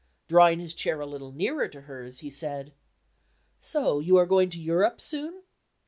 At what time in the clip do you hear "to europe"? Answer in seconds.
4.49-4.99